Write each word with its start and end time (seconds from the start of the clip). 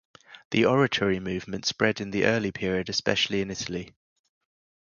The 0.49 0.65
Oratory 0.65 1.19
movement 1.19 1.67
spread 1.67 2.01
in 2.01 2.09
the 2.09 2.25
early 2.25 2.51
period 2.51 2.89
especially 2.89 3.41
in 3.41 3.51
Italy. 3.51 3.93